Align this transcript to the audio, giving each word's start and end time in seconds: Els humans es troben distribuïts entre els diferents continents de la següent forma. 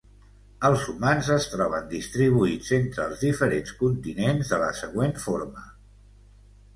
Els 0.67 0.83
humans 0.93 1.27
es 1.33 1.43
troben 1.55 1.83
distribuïts 1.91 2.71
entre 2.77 3.05
els 3.09 3.21
diferents 3.25 3.75
continents 3.83 4.49
de 4.55 4.59
la 4.65 4.71
següent 4.79 5.15
forma. 5.27 5.67